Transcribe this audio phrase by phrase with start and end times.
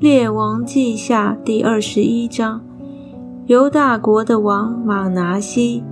[0.00, 2.64] 列王记下第二十一章，
[3.46, 5.82] 犹大国的王马拿西。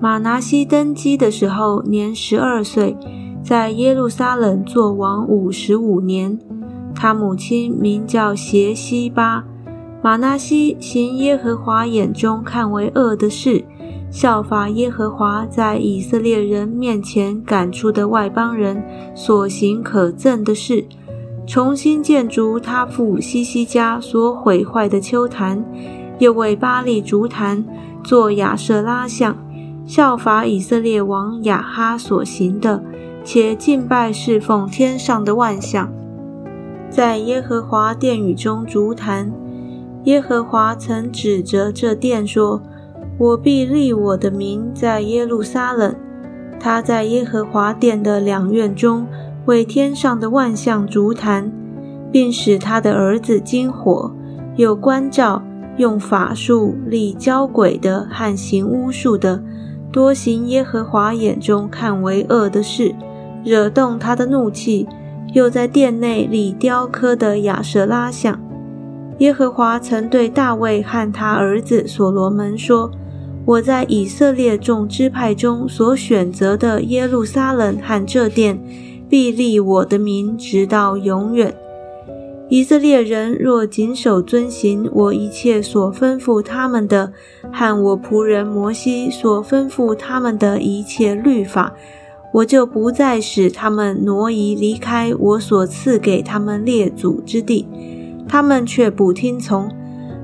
[0.00, 2.96] 马拿西登基的时候年十二岁，
[3.42, 6.38] 在耶路撒冷作王五十五年。
[6.94, 9.44] 他母亲名叫邪西巴。
[10.02, 13.62] 马拿西行耶和华眼中看为恶的事，
[14.10, 18.82] 效法耶和华在以色列人面前赶出的外邦人
[19.14, 20.86] 所行可憎的事。
[21.46, 25.62] 重新建筑他父西西家所毁坏的丘坛，
[26.18, 27.64] 又为巴利竹坛
[28.02, 29.36] 做亚舍拉像，
[29.86, 32.82] 效法以色列王亚哈所行的，
[33.22, 35.92] 且敬拜侍奉天上的万象，
[36.88, 39.30] 在耶和华殿宇中竹坛。
[40.04, 42.62] 耶和华曾指着这殿说
[43.18, 45.94] ：“我必立我的名在耶路撒冷。”
[46.60, 49.06] 他在耶和华殿的两院中。
[49.46, 51.50] 为天上的万象烛坛，
[52.10, 54.14] 并使他的儿子金火
[54.56, 55.42] 有关照，
[55.76, 59.42] 用法术立交鬼的和行巫术的，
[59.92, 62.94] 多行耶和华眼中看为恶的事，
[63.44, 64.88] 惹动他的怒气，
[65.32, 68.40] 又在殿内立雕刻的亚舍拉像。
[69.18, 72.90] 耶和华曾对大卫和他儿子所罗门说
[73.44, 78.58] ：“我在以色列众支派中所选择的耶路撒冷和这殿。”
[79.08, 81.54] 必立我的名，直到永远。
[82.50, 87.12] 以色列人若谨守遵行我一切所吩咐他们的，
[87.50, 91.74] 和我仆人摩西所吩咐他们的一切律法，
[92.34, 97.66] 我就不再使他们挪移离开我所赐给他们列祖之地。
[98.28, 99.70] 他们却不听从。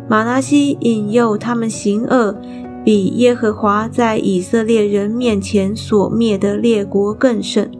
[0.09, 2.37] 马拉西引诱他们行恶，
[2.85, 7.71] 比耶和华在以色列人面前所灭的列国更甚。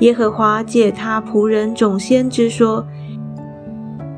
[0.00, 2.84] 耶和华借他仆人总先知说：“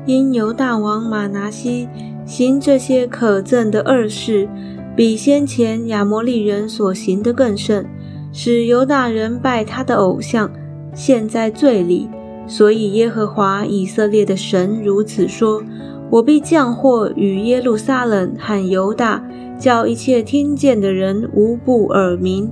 [0.07, 1.87] 因犹大王马拿西
[2.25, 4.49] 行这些可憎的恶事，
[4.95, 7.85] 比先前亚摩利人所行的更甚，
[8.33, 10.49] 使犹大人拜他的偶像，
[10.93, 12.09] 陷在罪里。
[12.47, 15.61] 所以耶和华以色列的神如此说：
[16.09, 19.23] 我必降祸与耶路撒冷和犹大，
[19.59, 22.49] 叫一切听见的人无不耳鸣。”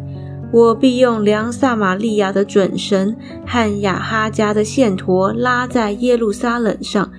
[0.52, 7.12] 我必用量撒玛利亚的准绳和亚哈家的线砣拉在耶路撒冷上，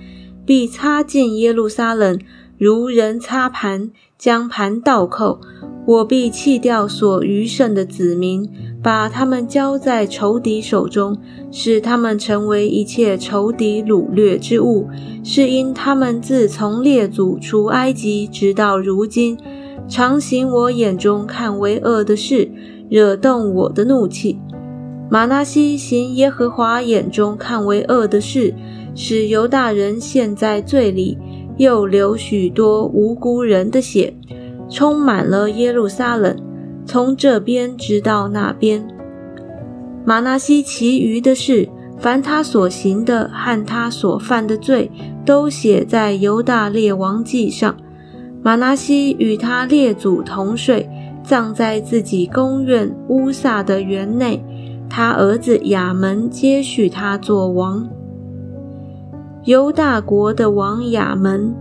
[0.47, 2.19] 必擦进耶路撒冷，
[2.57, 5.41] 如人擦盘，将盘倒扣。
[5.87, 8.49] 我必弃掉所余剩的子民，
[8.83, 11.17] 把他们交在仇敌手中，
[11.53, 14.89] 使他们成为一切仇敌掳掠之物。
[15.23, 19.39] 是因他们自从列祖出埃及直到如今，
[19.87, 22.51] 常行我眼中看为恶的事。
[22.89, 24.39] 惹动我的怒气。
[25.09, 28.53] 马纳西行耶和华眼中看为恶的事，
[28.95, 31.17] 使犹大人陷在罪里，
[31.59, 34.13] 又流许多无辜人的血，
[34.69, 36.37] 充满了耶路撒冷，
[36.85, 38.85] 从这边直到那边。
[40.05, 41.69] 马纳西其余的事，
[41.99, 44.91] 凡他所行的和他所犯的罪，
[45.25, 47.77] 都写在犹大列王记上。
[48.43, 50.89] 马纳西与他列祖同睡。
[51.27, 54.41] 葬在自己宫院乌萨的园内，
[54.89, 57.85] 他儿子亚门接续他做王。
[59.43, 61.53] 犹大国的王亚门，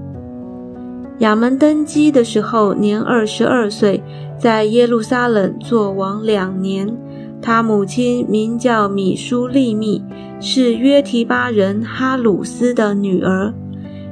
[1.17, 4.03] 亚门登基的时候年二十二岁，
[4.37, 6.95] 在耶路撒冷做王两年。
[7.41, 10.03] 他母亲名叫米舒利密，
[10.39, 13.51] 是约提巴人哈鲁斯的女儿。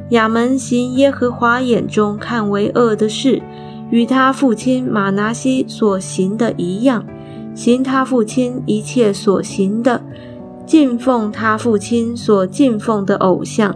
[0.09, 3.39] 亚门行耶和华眼中看为恶的事。
[3.89, 7.05] 与他父亲马拿西所行的一样，
[7.53, 10.01] 行他父亲一切所行的，
[10.65, 13.75] 敬奉他父亲所敬奉的偶像，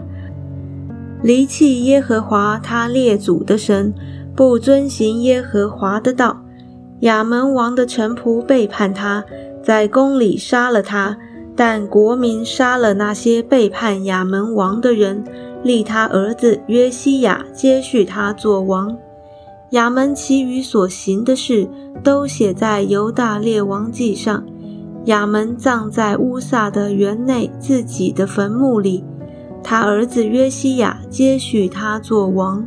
[1.21, 3.93] 离弃耶和华他列祖的神，
[4.35, 6.41] 不遵行耶和华的道。
[7.01, 9.23] 亚门王的臣仆背叛他，
[9.61, 11.15] 在宫里杀了他，
[11.55, 15.23] 但国民杀了那些背叛亚门王的人，
[15.63, 18.97] 立他儿子约西亚接续他做王。
[19.71, 21.67] 亚门其余所行的事，
[22.01, 24.45] 都写在犹大列王记上。
[25.05, 29.03] 亚门葬在乌萨的园内自己的坟墓里，
[29.63, 32.65] 他儿子约西亚接续他做王。